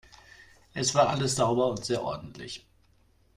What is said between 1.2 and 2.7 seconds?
sauber und sehr ordentlich!